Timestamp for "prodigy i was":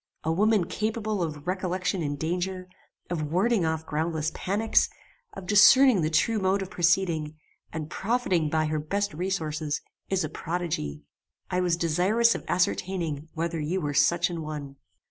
10.27-11.77